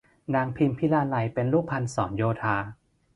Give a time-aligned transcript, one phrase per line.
[0.35, 2.55] นางพิมพิลาไลยเป็นลูกพันศรโยธา